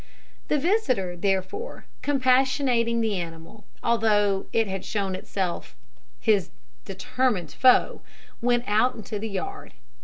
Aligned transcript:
The 0.47 0.57
visitor, 0.57 1.15
therefore, 1.15 1.85
compassionating 2.01 3.01
the 3.01 3.19
animal, 3.19 3.65
although 3.83 4.47
it 4.51 4.65
had 4.67 4.83
shown 4.83 5.13
itself 5.13 5.75
his 6.19 6.49
determined 6.85 7.51
foe, 7.51 8.01
went 8.41 8.63
out 8.65 8.95
into 8.95 9.19
the 9.19 9.29
yard. 9.29 9.73